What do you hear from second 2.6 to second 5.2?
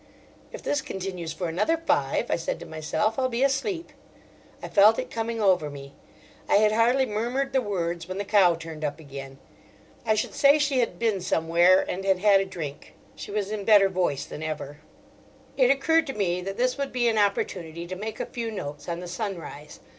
to myself, "I'll be asleep." I felt it